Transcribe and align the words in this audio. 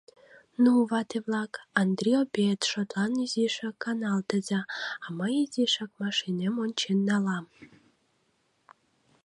—Ну, 0.63 0.71
вате-влак, 0.89 1.51
«андри-обед» 1.81 2.59
шотлан 2.71 3.11
изишак 3.23 3.75
каналтыза, 3.83 4.61
а 5.05 5.07
мый 5.17 5.33
изишак 5.43 5.91
машинем 6.03 6.53
ончен 6.63 6.99
налам. 7.09 7.45